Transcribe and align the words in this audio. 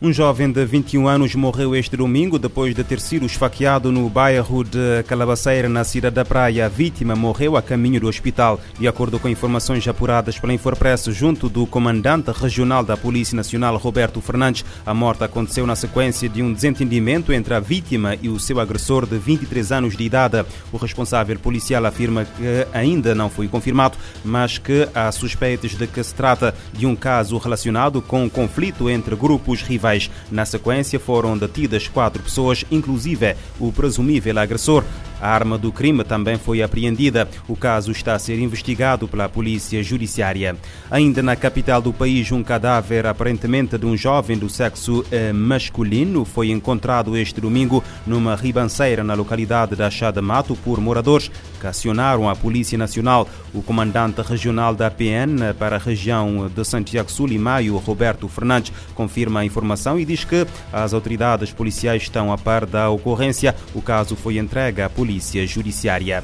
Um 0.00 0.12
jovem 0.12 0.52
de 0.52 0.64
21 0.64 1.08
anos 1.08 1.34
morreu 1.34 1.74
este 1.74 1.96
domingo 1.96 2.38
depois 2.38 2.72
de 2.72 2.84
ter 2.84 3.00
sido 3.00 3.26
esfaqueado 3.26 3.90
no 3.90 4.08
bairro 4.08 4.62
de 4.62 5.02
Calabaceira, 5.08 5.68
na 5.68 5.82
cidade 5.82 6.14
da 6.14 6.24
Praia. 6.24 6.66
A 6.66 6.68
vítima 6.68 7.16
morreu 7.16 7.56
a 7.56 7.62
caminho 7.62 8.00
do 8.00 8.06
hospital. 8.06 8.60
De 8.78 8.86
acordo 8.86 9.18
com 9.18 9.28
informações 9.28 9.88
apuradas 9.88 10.38
pela 10.38 10.54
Infopress, 10.54 11.06
junto 11.06 11.48
do 11.48 11.66
comandante 11.66 12.30
regional 12.30 12.84
da 12.84 12.96
Polícia 12.96 13.34
Nacional, 13.34 13.76
Roberto 13.76 14.20
Fernandes, 14.20 14.64
a 14.86 14.94
morte 14.94 15.24
aconteceu 15.24 15.66
na 15.66 15.74
sequência 15.74 16.28
de 16.28 16.44
um 16.44 16.52
desentendimento 16.52 17.32
entre 17.32 17.54
a 17.54 17.58
vítima 17.58 18.16
e 18.22 18.28
o 18.28 18.38
seu 18.38 18.60
agressor 18.60 19.04
de 19.04 19.18
23 19.18 19.72
anos 19.72 19.96
de 19.96 20.04
idade. 20.04 20.46
O 20.70 20.76
responsável 20.76 21.40
policial 21.40 21.84
afirma 21.84 22.24
que 22.24 22.68
ainda 22.72 23.16
não 23.16 23.28
foi 23.28 23.48
confirmado, 23.48 23.98
mas 24.24 24.58
que 24.58 24.88
há 24.94 25.10
suspeitas 25.10 25.72
de 25.72 25.88
que 25.88 26.04
se 26.04 26.14
trata 26.14 26.54
de 26.72 26.86
um 26.86 26.94
caso 26.94 27.36
relacionado 27.36 28.00
com 28.00 28.22
um 28.22 28.28
conflito 28.28 28.88
entre 28.88 29.16
grupos 29.16 29.60
rivais 29.60 29.87
na 30.30 30.44
sequência, 30.44 31.00
foram 31.00 31.38
detidas 31.38 31.88
quatro 31.88 32.22
pessoas, 32.22 32.64
inclusive 32.70 33.34
o 33.58 33.72
presumível 33.72 34.38
agressor. 34.38 34.84
A 35.20 35.28
arma 35.28 35.58
do 35.58 35.72
crime 35.72 36.04
também 36.04 36.38
foi 36.38 36.62
apreendida. 36.62 37.28
O 37.48 37.56
caso 37.56 37.90
está 37.90 38.14
a 38.14 38.18
ser 38.18 38.38
investigado 38.38 39.08
pela 39.08 39.28
Polícia 39.28 39.82
Judiciária. 39.82 40.56
Ainda 40.90 41.22
na 41.22 41.34
capital 41.34 41.82
do 41.82 41.92
país, 41.92 42.30
um 42.30 42.42
cadáver 42.42 43.06
aparentemente 43.06 43.76
de 43.76 43.84
um 43.84 43.96
jovem 43.96 44.38
do 44.38 44.48
sexo 44.48 45.04
eh, 45.10 45.32
masculino 45.32 46.24
foi 46.24 46.50
encontrado 46.50 47.16
este 47.16 47.40
domingo 47.40 47.82
numa 48.06 48.36
ribanceira 48.36 49.02
na 49.02 49.14
localidade 49.14 49.74
da 49.74 49.90
Chá 49.90 50.12
Mato 50.22 50.56
por 50.56 50.80
moradores 50.80 51.30
que 51.60 51.66
acionaram 51.66 52.28
a 52.28 52.36
Polícia 52.36 52.78
Nacional. 52.78 53.28
O 53.52 53.62
comandante 53.62 54.22
regional 54.22 54.74
da 54.74 54.90
PN 54.90 55.52
para 55.58 55.76
a 55.76 55.78
região 55.78 56.48
de 56.48 56.64
Santiago 56.64 57.10
Sul 57.10 57.30
e 57.30 57.38
Maio, 57.38 57.76
Roberto 57.76 58.28
Fernandes, 58.28 58.72
confirma 58.94 59.40
a 59.40 59.44
informação 59.44 59.98
e 59.98 60.04
diz 60.04 60.24
que 60.24 60.46
as 60.72 60.94
autoridades 60.94 61.52
policiais 61.52 62.02
estão 62.02 62.32
a 62.32 62.38
par 62.38 62.64
da 62.64 62.88
ocorrência. 62.88 63.54
O 63.74 63.82
caso 63.82 64.14
foi 64.14 64.38
entregue 64.38 64.80
à 64.80 64.88
Polícia 64.88 65.07
Judiciária. 65.46 66.22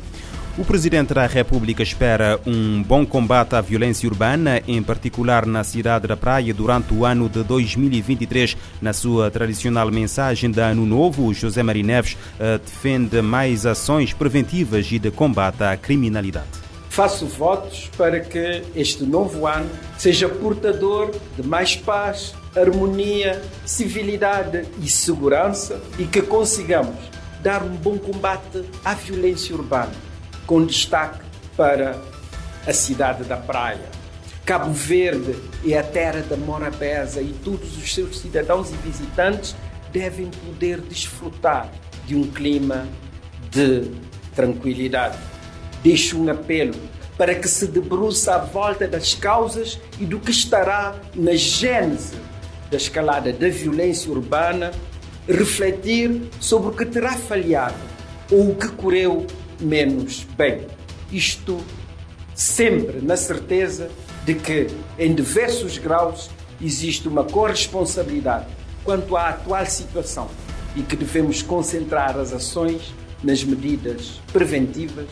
O 0.56 0.64
Presidente 0.64 1.12
da 1.12 1.26
República 1.26 1.82
espera 1.82 2.38
um 2.46 2.80
bom 2.80 3.04
combate 3.04 3.56
à 3.56 3.60
violência 3.60 4.08
urbana, 4.08 4.62
em 4.68 4.80
particular 4.80 5.46
na 5.46 5.64
cidade 5.64 6.06
da 6.06 6.16
Praia, 6.16 6.54
durante 6.54 6.94
o 6.94 7.04
ano 7.04 7.28
de 7.28 7.42
2023. 7.42 8.56
Na 8.80 8.92
sua 8.92 9.32
tradicional 9.32 9.90
mensagem 9.90 10.52
de 10.52 10.60
Ano 10.60 10.86
Novo, 10.86 11.34
José 11.34 11.60
Maria 11.60 11.82
Neves 11.82 12.16
eh, 12.38 12.58
defende 12.58 13.20
mais 13.20 13.66
ações 13.66 14.12
preventivas 14.12 14.86
e 14.92 14.98
de 15.00 15.10
combate 15.10 15.64
à 15.64 15.76
criminalidade. 15.76 16.46
Faço 16.88 17.26
votos 17.26 17.90
para 17.96 18.20
que 18.20 18.62
este 18.76 19.02
novo 19.02 19.48
ano 19.48 19.68
seja 19.98 20.28
portador 20.28 21.10
de 21.36 21.44
mais 21.44 21.74
paz, 21.74 22.32
harmonia, 22.54 23.42
civilidade 23.66 24.64
e 24.80 24.88
segurança 24.88 25.82
e 25.98 26.04
que 26.04 26.22
consigamos 26.22 27.13
dar 27.44 27.62
um 27.62 27.76
bom 27.76 27.98
combate 27.98 28.64
à 28.82 28.94
violência 28.94 29.54
urbana 29.54 29.92
com 30.46 30.64
destaque 30.64 31.22
para 31.54 32.00
a 32.66 32.72
cidade 32.72 33.22
da 33.24 33.36
Praia. 33.36 33.84
Cabo 34.46 34.72
Verde 34.72 35.36
é 35.66 35.78
a 35.78 35.82
terra 35.82 36.22
da 36.22 36.38
Morabeza 36.38 37.20
e 37.20 37.34
todos 37.44 37.76
os 37.76 37.94
seus 37.94 38.18
cidadãos 38.18 38.70
e 38.70 38.76
visitantes 38.76 39.54
devem 39.92 40.30
poder 40.30 40.80
desfrutar 40.80 41.70
de 42.06 42.16
um 42.16 42.26
clima 42.30 42.88
de 43.50 43.90
tranquilidade. 44.34 45.18
Deixo 45.82 46.18
um 46.18 46.30
apelo 46.30 46.74
para 47.18 47.34
que 47.34 47.46
se 47.46 47.66
debruce 47.66 48.28
à 48.30 48.38
volta 48.38 48.88
das 48.88 49.14
causas 49.14 49.78
e 50.00 50.06
do 50.06 50.18
que 50.18 50.30
estará 50.30 50.96
na 51.14 51.34
gênese 51.34 52.16
da 52.70 52.78
escalada 52.78 53.32
da 53.34 53.48
violência 53.50 54.10
urbana, 54.10 54.72
refletir 55.28 56.22
sobre 56.40 56.68
o 56.68 56.72
que 56.72 56.84
terá 56.84 57.12
falhado 57.12 57.78
ou 58.30 58.50
o 58.50 58.54
que 58.54 58.68
correu 58.68 59.26
menos 59.60 60.26
bem. 60.36 60.66
Isto 61.10 61.60
sempre 62.34 63.00
na 63.00 63.16
certeza 63.16 63.90
de 64.24 64.34
que, 64.34 64.66
em 64.98 65.14
diversos 65.14 65.78
graus, 65.78 66.30
existe 66.60 67.08
uma 67.08 67.24
corresponsabilidade 67.24 68.46
quanto 68.84 69.16
à 69.16 69.30
atual 69.30 69.66
situação 69.66 70.28
e 70.76 70.82
que 70.82 70.96
devemos 70.96 71.42
concentrar 71.42 72.18
as 72.18 72.32
ações 72.32 72.94
nas 73.22 73.42
medidas 73.44 74.20
preventivas 74.32 75.08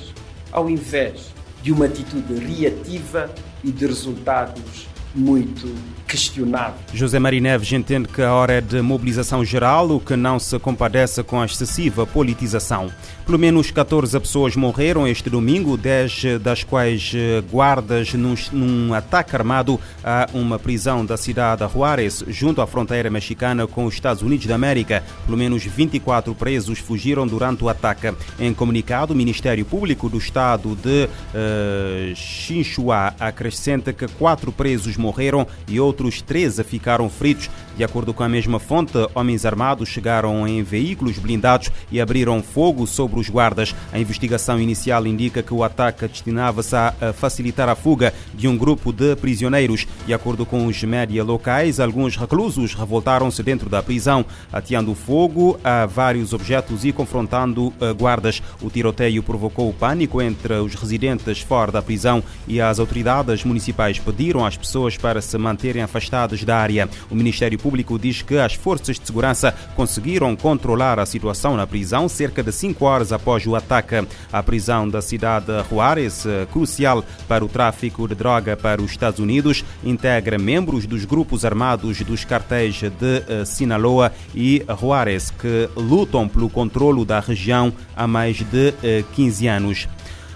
ao 0.51 0.69
invés 0.69 1.33
de 1.63 1.73
uma 1.73 1.87
atitude 1.87 2.35
reativa 2.35 3.31
e 3.65 3.71
de 3.71 3.87
resultados 3.87 4.87
muito 5.15 5.73
questionável. 6.13 6.75
José 6.93 7.19
Marineves 7.19 7.73
entende 7.73 8.07
que 8.07 8.21
a 8.21 8.35
hora 8.35 8.53
é 8.53 8.61
de 8.61 8.83
mobilização 8.83 9.43
geral, 9.43 9.91
o 9.91 9.99
que 9.99 10.15
não 10.15 10.39
se 10.39 10.59
compadece 10.59 11.23
com 11.23 11.41
a 11.41 11.47
excessiva 11.47 12.07
politização. 12.07 12.93
Pelo 13.25 13.39
menos 13.39 13.71
14 13.71 14.19
pessoas 14.21 14.55
morreram 14.55 15.09
este 15.09 15.31
domingo, 15.31 15.77
10 15.77 16.41
das 16.43 16.65
quais 16.65 17.13
eh, 17.15 17.43
guardas 17.51 18.13
num, 18.13 18.35
num 18.53 18.93
ataque 18.93 19.35
armado 19.35 19.81
a 20.05 20.29
uma 20.35 20.59
prisão 20.59 21.07
da 21.07 21.17
cidade 21.17 21.65
de 21.65 21.73
Juárez, 21.73 22.23
junto 22.29 22.61
à 22.61 22.67
fronteira 22.67 23.09
mexicana 23.09 23.67
com 23.67 23.87
os 23.87 23.95
Estados 23.95 24.23
Unidos 24.23 24.47
da 24.47 24.57
América. 24.57 25.03
Pelo 25.25 25.39
menos 25.39 25.65
24 25.65 26.35
presos 26.35 26.79
fugiram 26.79 27.27
durante 27.27 27.65
o 27.65 27.69
ataque. 27.69 28.13
Em 28.39 28.53
comunicado, 28.53 29.15
o 29.15 29.17
Ministério 29.17 29.65
Público 29.65 30.11
do 30.11 30.19
Estado 30.19 30.77
de 30.77 31.05
uh, 31.07 32.15
Chinchua 32.15 33.15
acrescenta 33.19 33.93
que 33.93 34.09
quatro 34.09 34.51
presos 34.51 34.97
morreram 34.97 35.47
e 35.69 35.79
outros 35.79 36.02
13 36.11 36.65
ficaram 36.65 37.09
feridos. 37.09 37.49
De 37.77 37.85
acordo 37.85 38.13
com 38.13 38.23
a 38.23 38.29
mesma 38.29 38.59
fonte, 38.59 38.93
homens 39.15 39.47
armados 39.47 39.89
chegaram 39.89 40.47
em 40.47 40.63
veículos 40.63 41.19
blindados 41.19 41.71
e 41.91 42.01
abriram 42.01 42.43
fogo 42.43 42.87
sobre 42.87 43.19
os 43.19 43.29
guardas. 43.29 43.75
A 43.93 43.99
investigação 43.99 44.61
inicial 44.61 45.07
indica 45.07 45.43
que 45.43 45.55
o 45.55 45.65
ataque 45.65 46.07
destinava-se 46.07 46.77
a 46.77 46.93
facilitar 47.15 47.69
a 47.69 47.75
fuga 47.75 48.13
de 48.35 48.47
um 48.47 48.57
grupo 48.57 48.93
de 48.93 49.17
prisioneiros. 49.17 49.87
De 50.07 50.13
acordo 50.13 50.45
com 50.45 50.67
os 50.67 50.83
média 50.83 51.25
locais, 51.25 51.81
alguns 51.81 52.17
reclusos 52.17 52.75
revoltaram-se 52.75 53.43
dentro 53.43 53.69
da 53.69 53.83
prisão, 53.83 54.25
ateando 54.53 54.95
fogo 54.95 55.59
a 55.65 55.87
vários 55.87 56.33
objetos 56.33 56.85
e 56.85 56.93
confrontando 56.93 57.73
eh, 57.81 57.93
guardas. 57.93 58.43
O 58.61 58.69
tiroteio 58.69 59.23
provocou 59.23 59.73
pânico 59.73 60.21
entre 60.21 60.55
os 60.55 60.75
residentes 60.75 61.41
fora 61.41 61.73
da 61.73 61.83
prisão 61.83 62.23
e 62.47 62.61
as 62.61 62.79
autoridades 62.79 63.45
municipais 63.45 63.99
pediram 63.99 64.45
às 64.45 64.57
pessoas 64.57 64.97
para 64.97 65.21
se 65.21 65.37
manterem 65.39 65.83
afastadas 65.93 66.43
da 66.43 66.57
área. 66.57 66.89
O 67.11 67.15
Ministério 67.15 67.59
Público 67.59 67.99
diz 67.99 68.23
que 68.23 68.39
as 68.39 68.55
forças 68.55 68.99
de 68.99 69.07
segurança 69.07 69.55
conseguiram 69.77 70.35
controlar 70.35 70.99
a 70.99 71.05
situação 71.05 71.57
na 71.57 71.67
prisão 71.67 72.09
cerca 72.09 72.43
de 72.43 72.51
cinco 72.51 72.87
horas 72.87 73.13
após 73.13 73.47
o 73.47 73.55
ataque. 73.55 74.07
A 74.33 74.43
prisão 74.43 74.89
da 74.89 75.03
cidade 75.03 75.47
de 75.47 75.69
Juárez, 75.69 76.25
crucial 76.51 77.05
para 77.29 77.45
o 77.45 77.49
tráfico 77.49 78.09
de 78.09 78.15
droga 78.15 78.57
para 78.57 78.81
os 78.81 78.91
Estados 78.91 79.21
Unidos, 79.21 79.65
integra 79.85 80.39
membros 80.39 80.87
dos 80.87 81.05
grupos 81.05 81.45
armados 81.45 82.01
dos 82.01 82.25
cartéis 82.25 82.77
de 82.77 83.23
eh, 83.29 83.45
Sinaloa 83.45 84.13
e 84.35 84.65
Juárez, 84.81 85.31
que 85.31 85.69
lutam 85.77 86.29
pelo 86.29 86.49
controlo 86.49 87.05
da 87.05 87.21
região 87.21 87.73
há 87.97 88.07
mais 88.07 88.37
de 88.37 88.75
15 89.15 89.47
eh, 89.47 89.51
anos. 89.51 89.89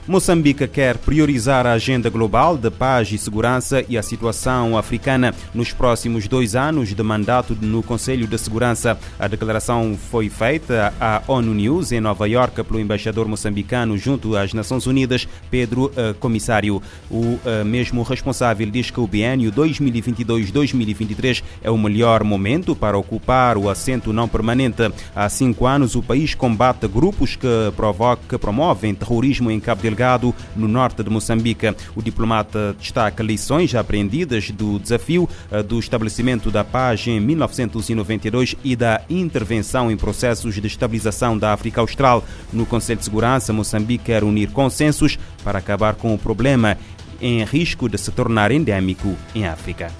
Moçambique 0.08 0.68
quer 0.68 0.98
priorizar 0.98 1.66
a 1.66 1.72
agenda 1.72 2.08
global 2.08 2.56
de 2.56 2.70
paz 2.70 3.10
e 3.10 3.18
segurança 3.18 3.84
e 3.88 3.98
a 3.98 4.02
situação 4.04 4.78
africana 4.78 5.34
nos 5.52 5.72
próximos 5.72 6.28
dois 6.28 6.54
anos 6.54 6.94
de 6.94 7.02
mandato 7.02 7.58
no 7.60 7.82
Conselho 7.82 8.24
de 8.24 8.38
Segurança. 8.38 8.96
A 9.18 9.26
declaração 9.26 9.98
foi 10.08 10.28
feita 10.28 10.94
à 11.00 11.22
ONU 11.26 11.52
News 11.52 11.90
em 11.90 12.00
Nova 12.00 12.28
York 12.28 12.62
pelo 12.62 12.78
embaixador 12.78 13.26
moçambicano 13.26 13.98
junto 13.98 14.36
às 14.36 14.54
Nações 14.54 14.86
Unidas, 14.86 15.26
Pedro 15.50 15.86
uh, 15.86 16.14
Comissário. 16.20 16.80
O 17.10 17.22
uh, 17.22 17.40
mesmo 17.64 18.04
responsável 18.04 18.70
diz 18.70 18.92
que 18.92 19.00
o 19.00 19.08
biênio 19.08 19.50
2022-2023 19.50 21.42
é 21.64 21.70
o 21.70 21.76
melhor 21.76 22.22
momento 22.22 22.76
para 22.76 22.96
ocupar 22.96 23.58
o 23.58 23.68
assento 23.68 24.12
não 24.12 24.28
permanente. 24.28 24.88
Há 25.16 25.28
cinco 25.28 25.66
anos, 25.66 25.96
o 25.96 26.02
país 26.02 26.32
combate 26.32 26.86
grupos 26.86 27.34
que, 27.34 27.72
provocam, 27.74 28.24
que 28.28 28.38
promovem 28.38 28.94
terrorismo 28.94 29.50
em 29.50 29.58
Cabo 29.58 29.82
Delgado 29.82 29.95
Delgado, 29.96 30.34
no 30.54 30.68
norte 30.68 31.02
de 31.02 31.08
Moçambique. 31.08 31.74
O 31.94 32.02
diplomata 32.02 32.76
destaca 32.78 33.22
lições 33.22 33.74
aprendidas 33.74 34.50
do 34.50 34.78
desafio 34.78 35.26
eh, 35.50 35.62
do 35.62 35.78
estabelecimento 35.78 36.50
da 36.50 36.62
paz 36.62 37.06
em 37.06 37.18
1992 37.18 38.54
e 38.62 38.76
da 38.76 39.00
intervenção 39.08 39.90
em 39.90 39.96
processos 39.96 40.54
de 40.56 40.66
estabilização 40.66 41.38
da 41.38 41.54
África 41.54 41.80
Austral. 41.80 42.22
No 42.52 42.66
Conselho 42.66 42.98
de 42.98 43.04
Segurança, 43.06 43.54
Moçambique 43.54 44.04
quer 44.04 44.22
unir 44.22 44.50
consensos 44.50 45.18
para 45.42 45.58
acabar 45.58 45.94
com 45.94 46.14
o 46.14 46.18
problema 46.18 46.76
em 47.18 47.42
risco 47.44 47.88
de 47.88 47.96
se 47.96 48.10
tornar 48.10 48.52
endêmico 48.52 49.16
em 49.34 49.46
África. 49.46 49.90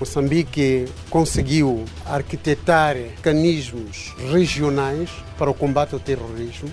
Moçambique 0.00 0.86
conseguiu 1.10 1.84
arquitetar 2.06 2.96
mecanismos 2.96 4.14
regionais 4.32 5.10
para 5.38 5.50
o 5.50 5.54
combate 5.54 5.92
ao 5.92 6.00
terrorismo 6.00 6.72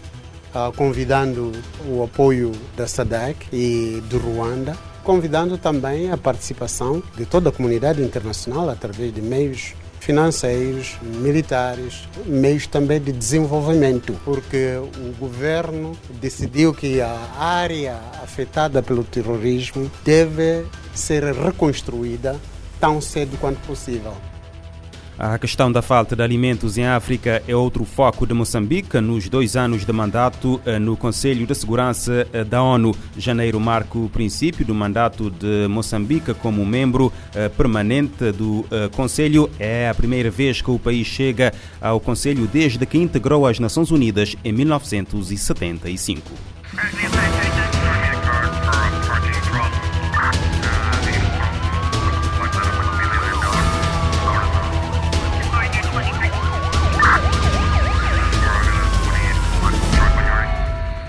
convidando 0.75 1.51
o 1.87 2.03
apoio 2.03 2.51
da 2.75 2.87
SADC 2.87 3.47
e 3.51 4.01
do 4.09 4.17
Ruanda, 4.17 4.77
convidando 5.03 5.57
também 5.57 6.11
a 6.11 6.17
participação 6.17 7.01
de 7.15 7.25
toda 7.25 7.49
a 7.49 7.51
comunidade 7.51 8.01
internacional 8.01 8.69
através 8.69 9.13
de 9.13 9.21
meios 9.21 9.73
financeiros, 9.99 10.97
militares, 11.01 12.07
meios 12.25 12.65
também 12.65 12.99
de 12.99 13.11
desenvolvimento, 13.11 14.13
porque 14.25 14.75
o 14.77 15.13
governo 15.19 15.95
decidiu 16.19 16.73
que 16.73 16.99
a 16.99 17.15
área 17.37 17.97
afetada 18.23 18.81
pelo 18.81 19.03
terrorismo 19.03 19.89
deve 20.03 20.65
ser 20.93 21.23
reconstruída 21.23 22.35
tão 22.79 22.99
cedo 22.99 23.37
quanto 23.39 23.59
possível. 23.59 24.13
A 25.23 25.37
questão 25.37 25.71
da 25.71 25.83
falta 25.83 26.15
de 26.15 26.23
alimentos 26.23 26.79
em 26.79 26.85
África 26.87 27.43
é 27.47 27.55
outro 27.55 27.85
foco 27.85 28.25
de 28.25 28.33
Moçambique 28.33 28.99
nos 28.99 29.29
dois 29.29 29.55
anos 29.55 29.85
de 29.85 29.93
mandato 29.93 30.59
eh, 30.65 30.79
no 30.79 30.97
Conselho 30.97 31.45
de 31.45 31.53
Segurança 31.53 32.27
eh, 32.33 32.43
da 32.43 32.63
ONU. 32.63 32.91
Janeiro 33.15 33.59
marca 33.59 33.99
o 33.99 34.09
princípio 34.09 34.65
do 34.65 34.73
mandato 34.73 35.29
de 35.29 35.67
Moçambique 35.67 36.33
como 36.33 36.65
membro 36.65 37.13
eh, 37.35 37.49
permanente 37.49 38.31
do 38.31 38.65
Conselho. 38.95 39.47
É 39.59 39.89
a 39.89 39.93
primeira 39.93 40.31
vez 40.31 40.59
que 40.59 40.71
o 40.71 40.79
país 40.79 41.05
chega 41.05 41.53
ao 41.79 41.99
Conselho 41.99 42.49
desde 42.51 42.83
que 42.87 42.97
integrou 42.97 43.45
as 43.45 43.59
Nações 43.59 43.91
Unidas 43.91 44.35
em 44.43 44.51
1975. 44.51 46.31